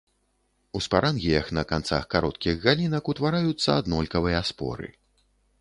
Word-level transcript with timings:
У 0.79 0.79
спарангіях 0.85 1.51
на 1.57 1.63
канцах 1.73 2.07
кароткіх 2.15 2.55
галінак 2.65 3.13
утвараюцца 3.15 3.69
аднолькавыя 3.83 4.39
споры. 4.53 4.91